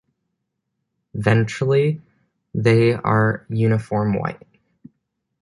[1.15, 2.01] Ventrally
[2.55, 4.41] they are uniform white.